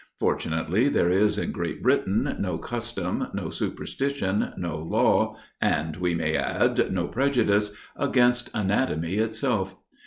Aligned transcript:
Fortunately, 0.17 0.89
there 0.89 1.11
is 1.11 1.37
in 1.37 1.51
Great 1.51 1.83
Britain 1.83 2.35
no 2.39 2.57
custom, 2.57 3.27
no 3.35 3.49
superstition, 3.51 4.51
no 4.57 4.79
law, 4.79 5.37
and 5.61 5.97
we 5.97 6.15
may 6.15 6.35
add, 6.35 6.91
no 6.91 7.07
prejudice, 7.07 7.75
against 7.95 8.49
anatomy 8.51 9.17
itself. 9.17 9.75